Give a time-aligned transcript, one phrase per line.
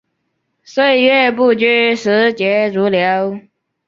[0.63, 3.39] 岁月不居，时节如流。